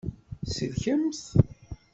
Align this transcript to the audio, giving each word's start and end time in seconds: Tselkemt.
Tselkemt. 0.47 1.23